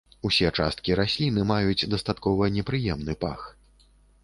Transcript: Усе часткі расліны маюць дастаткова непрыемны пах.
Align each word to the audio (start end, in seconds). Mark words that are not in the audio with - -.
Усе 0.27 0.47
часткі 0.61 0.95
расліны 0.99 1.43
маюць 1.51 1.87
дастаткова 1.93 2.51
непрыемны 2.57 3.13
пах. 3.27 3.47